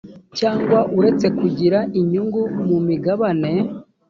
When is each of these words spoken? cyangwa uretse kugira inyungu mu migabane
cyangwa 0.37 0.77
uretse 0.97 1.27
kugira 1.39 1.79
inyungu 1.99 2.41
mu 2.67 2.77
migabane 2.87 3.51